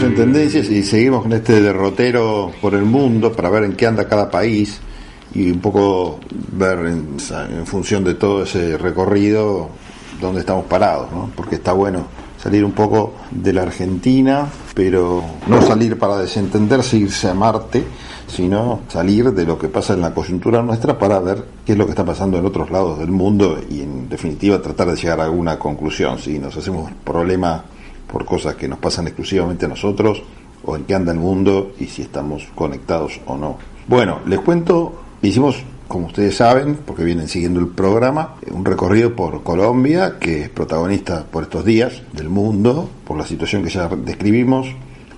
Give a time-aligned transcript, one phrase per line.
[0.00, 3.86] Seguimos en tendencias y seguimos con este derrotero por el mundo para ver en qué
[3.86, 4.80] anda cada país
[5.34, 6.20] y un poco
[6.52, 7.18] ver en,
[7.50, 9.68] en función de todo ese recorrido
[10.18, 11.30] dónde estamos parados, ¿no?
[11.36, 12.06] Porque está bueno
[12.42, 17.84] salir un poco de la Argentina, pero no salir para desentenderse, irse a Marte,
[18.26, 21.84] sino salir de lo que pasa en la coyuntura nuestra para ver qué es lo
[21.84, 25.24] que está pasando en otros lados del mundo y en definitiva tratar de llegar a
[25.24, 26.18] alguna conclusión.
[26.18, 27.64] Si nos hacemos problema
[28.10, 30.22] por cosas que nos pasan exclusivamente a nosotros,
[30.64, 33.58] o en qué anda el mundo y si estamos conectados o no.
[33.86, 39.42] Bueno, les cuento, hicimos como ustedes saben, porque vienen siguiendo el programa, un recorrido por
[39.42, 44.68] Colombia, que es protagonista por estos días del mundo, por la situación que ya describimos.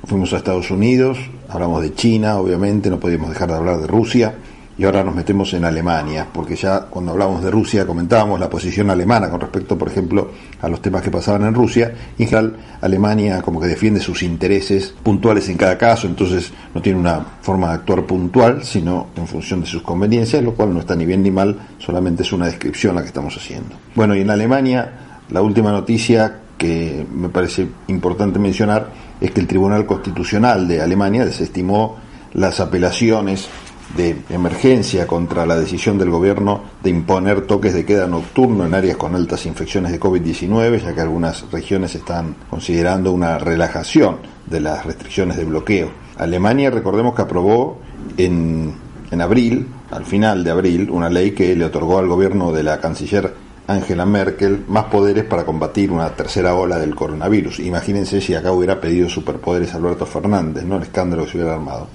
[0.04, 1.18] Fuimos a Estados Unidos,
[1.50, 4.34] hablamos de China, obviamente, no podíamos dejar de hablar de Rusia
[4.82, 8.90] y ahora nos metemos en Alemania, porque ya cuando hablamos de Rusia comentábamos la posición
[8.90, 12.56] alemana con respecto, por ejemplo, a los temas que pasaban en Rusia, y en general
[12.80, 17.68] Alemania como que defiende sus intereses puntuales en cada caso, entonces no tiene una forma
[17.68, 21.22] de actuar puntual, sino en función de sus conveniencias, lo cual no está ni bien
[21.22, 23.76] ni mal, solamente es una descripción la que estamos haciendo.
[23.94, 28.88] Bueno, y en Alemania la última noticia que me parece importante mencionar
[29.20, 31.98] es que el Tribunal Constitucional de Alemania desestimó
[32.34, 33.48] las apelaciones
[33.96, 38.96] de emergencia contra la decisión del gobierno de imponer toques de queda nocturno en áreas
[38.96, 44.86] con altas infecciones de COVID-19, ya que algunas regiones están considerando una relajación de las
[44.86, 45.90] restricciones de bloqueo.
[46.16, 47.78] Alemania, recordemos que aprobó
[48.16, 48.74] en,
[49.10, 52.80] en abril, al final de abril, una ley que le otorgó al gobierno de la
[52.80, 53.34] canciller
[53.66, 57.60] Angela Merkel más poderes para combatir una tercera ola del coronavirus.
[57.60, 60.76] Imagínense si acá hubiera pedido superpoderes Alberto Fernández, ¿no?
[60.76, 61.88] El escándalo que se hubiera armado.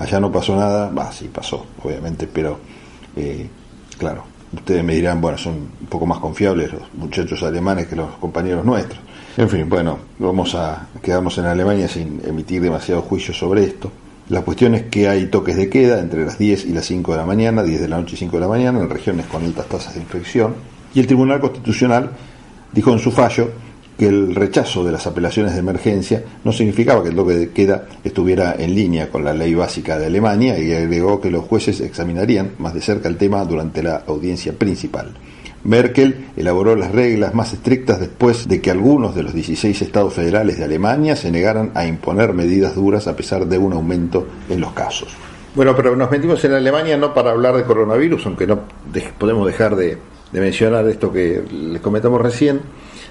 [0.00, 2.58] Allá no pasó nada, va, sí pasó, obviamente, pero
[3.14, 3.46] eh,
[3.98, 8.10] claro, ustedes me dirán, bueno, son un poco más confiables los muchachos alemanes que los
[8.12, 8.98] compañeros nuestros.
[9.36, 13.92] En fin, bueno, vamos a quedarnos en Alemania sin emitir demasiado juicio sobre esto.
[14.30, 17.18] La cuestión es que hay toques de queda entre las 10 y las 5 de
[17.18, 19.66] la mañana, 10 de la noche y 5 de la mañana, en regiones con altas
[19.66, 20.54] tasas de infección.
[20.94, 22.10] Y el Tribunal Constitucional
[22.72, 23.50] dijo en su fallo
[24.00, 27.84] que el rechazo de las apelaciones de emergencia no significaba que el toque de queda
[28.02, 32.52] estuviera en línea con la ley básica de Alemania y agregó que los jueces examinarían
[32.56, 35.12] más de cerca el tema durante la audiencia principal.
[35.64, 40.56] Merkel elaboró las reglas más estrictas después de que algunos de los 16 estados federales
[40.56, 44.72] de Alemania se negaran a imponer medidas duras a pesar de un aumento en los
[44.72, 45.14] casos.
[45.54, 48.60] Bueno, pero nos metimos en Alemania no para hablar de coronavirus, aunque no
[49.18, 49.98] podemos dejar de,
[50.32, 52.62] de mencionar esto que les comentamos recién,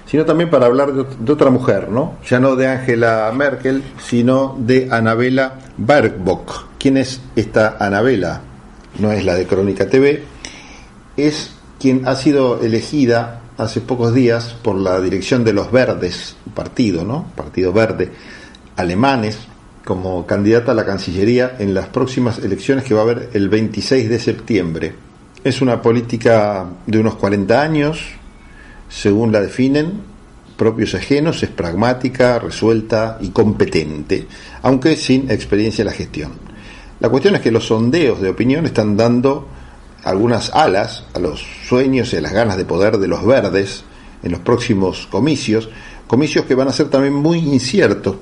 [0.06, 2.14] sino también para hablar de, otra mujer, ¿no?
[2.28, 6.66] Ya no de Angela Merkel, sino de Anabela Bergbock.
[6.78, 8.40] ¿Quién es esta Anabela?
[8.98, 10.24] No es la de Crónica TV,
[11.16, 17.04] es quien ha sido elegida hace pocos días por la dirección de los Verdes, partido,
[17.04, 17.26] ¿no?
[17.36, 18.10] Partido Verde,
[18.76, 19.38] alemanes,
[19.84, 24.08] como candidata a la Cancillería en las próximas elecciones que va a haber el 26
[24.08, 24.94] de septiembre.
[25.42, 28.00] Es una política de unos 40 años,
[28.90, 30.02] según la definen,
[30.58, 34.26] propios ajenos, es pragmática, resuelta y competente,
[34.60, 36.32] aunque sin experiencia en la gestión.
[36.98, 39.48] La cuestión es que los sondeos de opinión están dando
[40.04, 43.84] algunas alas a los sueños y a las ganas de poder de los verdes
[44.22, 45.70] en los próximos comicios,
[46.06, 48.16] comicios que van a ser también muy inciertos,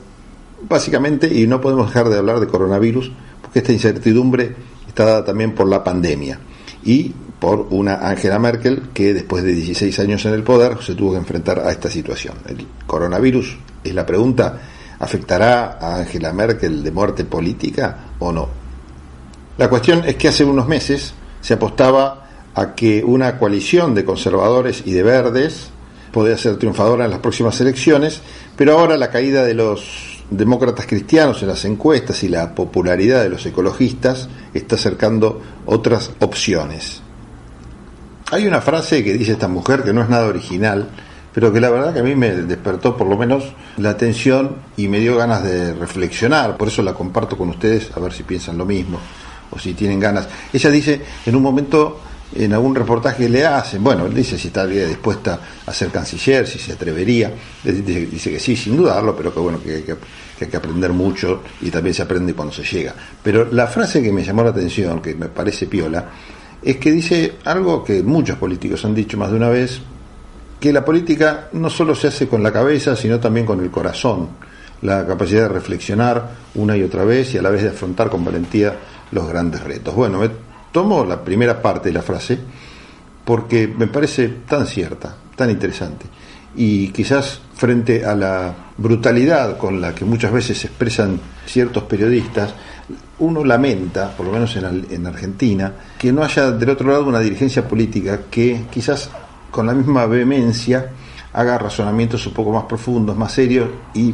[0.68, 3.10] básicamente, y no podemos dejar de hablar de coronavirus,
[3.42, 4.54] porque esta incertidumbre
[4.86, 6.38] está dada también por la pandemia
[6.84, 11.12] y por una Angela Merkel que después de 16 años en el poder se tuvo
[11.12, 12.34] que enfrentar a esta situación.
[12.47, 14.59] El coronavirus, es la pregunta,
[14.99, 18.48] ¿afectará a Angela Merkel de muerte política o no?
[19.56, 24.82] La cuestión es que hace unos meses se apostaba a que una coalición de conservadores
[24.84, 25.71] y de verdes
[26.12, 28.21] podía ser triunfadora en las próximas elecciones,
[28.56, 33.28] pero ahora la caída de los demócratas cristianos en las encuestas y la popularidad de
[33.28, 37.03] los ecologistas está acercando otras opciones.
[38.30, 40.86] Hay una frase que dice esta mujer que no es nada original,
[41.33, 44.86] pero que la verdad que a mí me despertó por lo menos la atención y
[44.89, 48.59] me dio ganas de reflexionar, por eso la comparto con ustedes a ver si piensan
[48.59, 49.01] lo mismo
[49.51, 50.28] o si tienen ganas.
[50.53, 52.03] Ella dice en un momento
[52.34, 56.59] en algún reportaje le hacen, bueno, él dice si estaría dispuesta a ser canciller, si
[56.59, 57.33] se atrevería,
[57.65, 59.97] dice, que sí, sin dudarlo, pero que bueno, que hay que,
[60.39, 62.95] que hay que aprender mucho y también se aprende cuando se llega.
[63.22, 66.04] Pero la frase que me llamó la atención, que me parece piola,
[66.63, 69.81] es que dice algo que muchos políticos han dicho más de una vez,
[70.60, 74.28] que la política no solo se hace con la cabeza, sino también con el corazón,
[74.83, 78.25] la capacidad de reflexionar una y otra vez y a la vez de afrontar con
[78.25, 78.77] valentía
[79.13, 79.95] los grandes retos.
[79.95, 80.21] Bueno,
[80.72, 82.39] tomo la primera parte de la frase
[83.25, 86.07] porque me parece tan cierta, tan interesante.
[86.59, 92.53] Y quizás frente a la brutalidad con la que muchas veces se expresan ciertos periodistas,
[93.21, 97.21] uno lamenta, por lo menos en, en, Argentina, que no haya del otro lado una
[97.21, 99.09] dirigencia política que quizás
[99.53, 100.91] con la misma vehemencia
[101.33, 104.13] haga razonamientos un poco más profundos, más serios y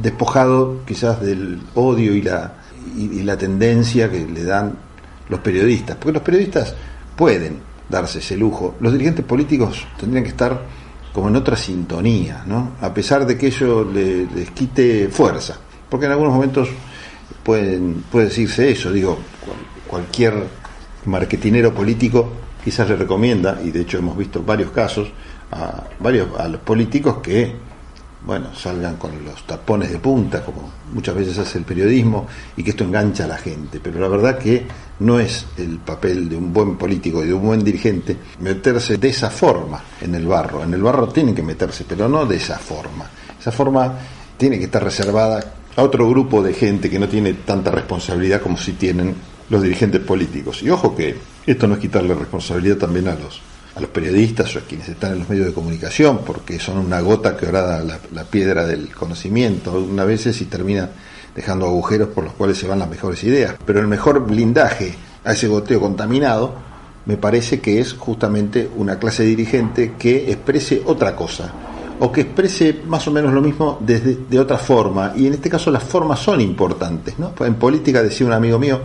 [0.00, 2.54] despojado quizás del odio y la,
[2.96, 4.76] y, la tendencia que le dan
[5.28, 5.96] los periodistas.
[5.96, 6.74] Porque los periodistas
[7.16, 7.58] pueden
[7.88, 8.76] darse ese lujo.
[8.80, 10.60] Los dirigentes políticos tendrían que estar
[11.16, 12.72] como en otra sintonía, ¿no?
[12.82, 15.56] A pesar de que ello les quite fuerza.
[15.88, 16.68] Porque en algunos momentos
[17.42, 18.92] pueden, puede decirse eso.
[18.92, 19.16] Digo,
[19.86, 20.34] cualquier
[21.06, 22.32] marketinero político
[22.62, 25.08] quizás le recomienda, y de hecho hemos visto varios casos,
[25.52, 27.54] a varios a los políticos que
[28.26, 32.26] bueno, salgan con los tapones de punta, como muchas veces hace el periodismo,
[32.56, 33.78] y que esto engancha a la gente.
[33.80, 34.66] Pero la verdad que
[34.98, 39.08] no es el papel de un buen político y de un buen dirigente meterse de
[39.08, 40.64] esa forma en el barro.
[40.64, 43.08] En el barro tienen que meterse, pero no de esa forma.
[43.38, 43.94] Esa forma
[44.36, 48.56] tiene que estar reservada a otro grupo de gente que no tiene tanta responsabilidad como
[48.56, 49.14] si tienen
[49.50, 50.64] los dirigentes políticos.
[50.64, 53.40] Y ojo que esto no es quitarle responsabilidad también a los
[53.76, 57.00] a los periodistas o a quienes están en los medios de comunicación, porque son una
[57.00, 60.88] gota que orada la, piedra del conocimiento, una veces y termina
[61.34, 63.54] dejando agujeros por los cuales se van las mejores ideas.
[63.66, 64.94] Pero el mejor blindaje
[65.24, 66.54] a ese goteo contaminado
[67.04, 71.52] me parece que es justamente una clase dirigente que exprese otra cosa
[72.00, 75.48] o que exprese más o menos lo mismo desde de otra forma y en este
[75.48, 77.32] caso las formas son importantes ¿no?
[77.40, 78.80] en política decía un amigo mío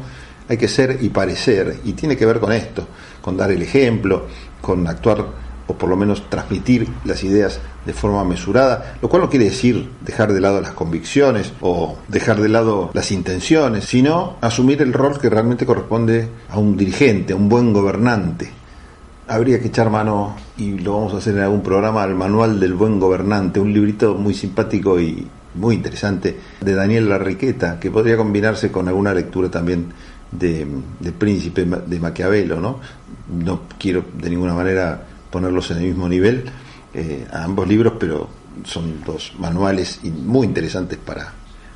[0.47, 2.87] hay que ser y parecer y tiene que ver con esto
[3.21, 4.27] con dar el ejemplo
[4.62, 5.25] con actuar
[5.68, 9.89] o por lo menos transmitir las ideas de forma mesurada, lo cual no quiere decir
[10.01, 15.19] dejar de lado las convicciones o dejar de lado las intenciones, sino asumir el rol
[15.19, 18.51] que realmente corresponde a un dirigente, a un buen gobernante.
[19.27, 22.73] Habría que echar mano, y lo vamos a hacer en algún programa, al Manual del
[22.73, 25.25] Buen Gobernante, un librito muy simpático y
[25.56, 29.94] muy interesante de Daniel Larriqueta, que podría combinarse con alguna lectura también
[30.31, 30.68] de,
[31.18, 32.80] Príncipe de Maquiavelo, ¿no?
[33.31, 36.45] no quiero de ninguna manera ponerlos en el mismo nivel
[36.94, 38.30] eh, a ambos libros, pero
[38.66, 41.33] son dos manuales muy interesantes para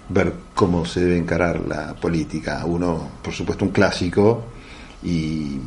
[0.10, 2.64] ver cómo se debe encarar la política.
[2.66, 4.46] Uno, por supuesto, un clásico
[5.04, 5.60] y,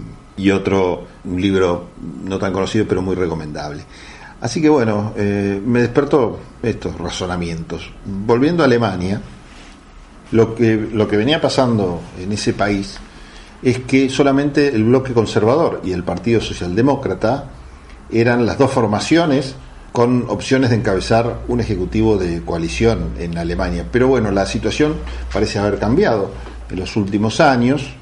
[0.51, 1.89] otro, un libro
[2.25, 3.83] no tan conocido, pero muy recomendable.
[4.41, 7.91] Así que bueno, eh, me despertó estos razonamientos.
[8.05, 9.21] Volviendo a Alemania,
[10.33, 12.99] lo que, lo que venía pasando en ese país
[13.63, 17.51] es que solamente el bloque conservador y el Partido Socialdemócrata
[18.11, 19.57] eran las dos formaciones
[19.93, 23.85] con opciones de encabezar un ejecutivo de coalición en Alemania.
[23.91, 24.95] Pero bueno, la situación
[25.33, 26.31] parece haber cambiado
[26.71, 27.95] en los últimos años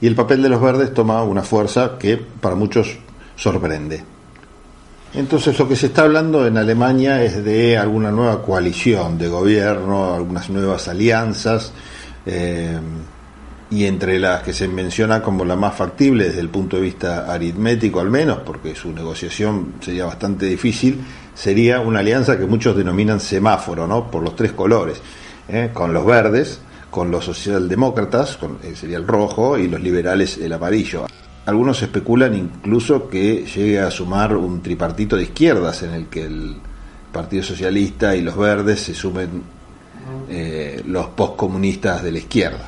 [0.00, 2.98] y el papel de los verdes toma una fuerza que para muchos
[3.36, 4.11] sorprende.
[5.14, 10.14] Entonces lo que se está hablando en Alemania es de alguna nueva coalición de gobierno,
[10.14, 11.72] algunas nuevas alianzas.
[12.24, 12.78] Eh,
[13.72, 17.32] y entre las que se menciona como la más factible desde el punto de vista
[17.32, 21.00] aritmético al menos, porque su negociación sería bastante difícil,
[21.34, 24.10] sería una alianza que muchos denominan semáforo, ¿no?
[24.10, 25.00] Por los tres colores,
[25.48, 25.70] ¿eh?
[25.72, 26.60] con los verdes,
[26.90, 31.06] con los socialdemócratas, con, eh, sería el rojo, y los liberales el amarillo.
[31.44, 36.56] Algunos especulan incluso que llegue a sumar un tripartito de izquierdas en el que el
[37.12, 39.42] Partido Socialista y los verdes se sumen
[40.28, 42.64] eh, los postcomunistas de la izquierda.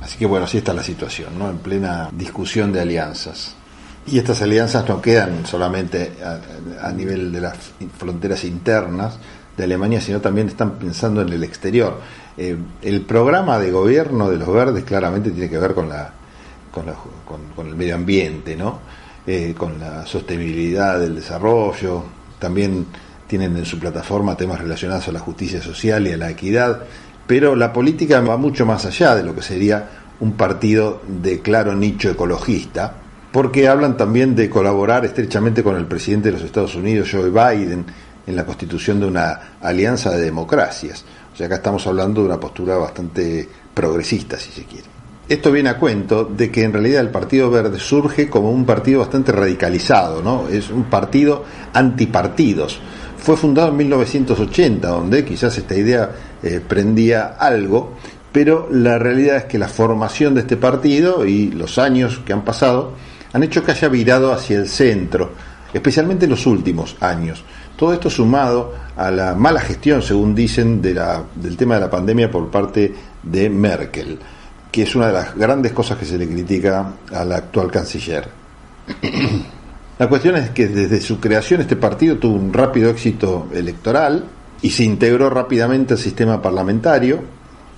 [0.00, 1.50] Así que bueno, así está la situación, ¿no?
[1.50, 3.56] En plena discusión de alianzas.
[4.06, 6.12] Y estas alianzas no quedan solamente
[6.80, 7.56] a, nivel de las
[7.98, 9.18] fronteras internas
[9.56, 12.00] de Alemania, sino también están pensando en el exterior.
[12.38, 16.12] Eh, el programa de gobierno de los verdes claramente tiene que ver con, la,
[16.84, 18.80] con, el medio ambiente, ¿no?
[19.26, 22.04] Eh, con la sostenibilidad del desarrollo.
[22.38, 22.86] También
[23.26, 26.82] tienen en su plataforma temas relacionados a la justicia social y a la equidad
[27.26, 29.88] pero la política va mucho más allá de lo que sería
[30.20, 32.94] un partido de claro nicho ecologista,
[33.32, 37.84] porque hablan también de colaborar estrechamente con el presidente de los Estados Unidos, Joe Biden,
[38.26, 41.04] en la constitución de una alianza de democracias.
[41.32, 44.95] O sea, acá estamos hablando de una postura bastante progresista, si se quiere.
[45.28, 49.00] Esto viene a cuento de que en realidad el Partido Verde surge como un partido
[49.00, 50.48] bastante radicalizado, ¿no?
[50.48, 52.80] Es un partido antipartidos
[53.26, 56.10] fue fundado en 1980, donde quizás esta idea
[56.44, 57.94] eh, prendía algo,
[58.30, 62.44] pero la realidad es que la formación de este partido y los años que han
[62.44, 62.92] pasado
[63.32, 65.32] han hecho que haya virado hacia el centro,
[65.74, 67.42] especialmente en los últimos años.
[67.76, 71.90] Todo esto sumado a la mala gestión, según dicen, de la, del tema de la
[71.90, 74.20] pandemia por parte de Merkel,
[74.76, 78.28] que es una de las grandes cosas que se le critica al actual canciller.
[79.98, 84.26] La cuestión es que desde su creación este partido tuvo un rápido éxito electoral
[84.60, 87.22] y se integró rápidamente al sistema parlamentario.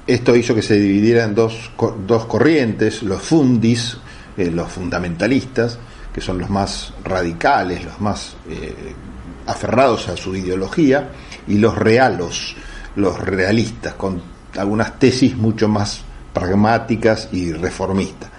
[0.09, 1.71] Esto hizo que se dividiera en dos,
[2.05, 3.97] dos corrientes, los fundis,
[4.37, 5.78] eh, los fundamentalistas,
[6.12, 8.75] que son los más radicales, los más eh,
[9.47, 11.11] aferrados a su ideología,
[11.47, 12.57] y los realos,
[12.97, 14.21] los realistas, con
[14.57, 16.08] algunas tesis mucho más
[16.38, 18.30] pragmáticas y reformistas.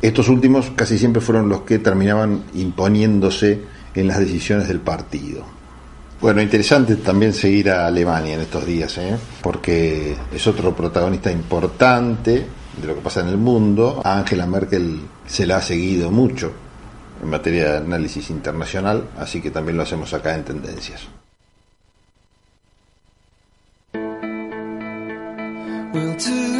[0.00, 3.62] Estos últimos casi siempre fueron los que terminaban imponiéndose
[3.94, 5.44] en las decisiones del partido.
[6.20, 9.16] Bueno, interesante también seguir a Alemania en estos días, ¿eh?
[9.42, 12.46] porque es otro protagonista importante
[12.80, 14.00] de lo que pasa en el mundo.
[14.04, 16.52] A Angela Merkel se la ha seguido mucho
[17.22, 21.08] en materia de análisis internacional, así que también lo hacemos acá en Tendencias.
[25.94, 26.57] We'll